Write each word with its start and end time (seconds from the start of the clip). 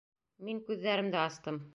Мин 0.47 0.61
күҙҙәремде 0.69 1.21
астым. 1.25 1.65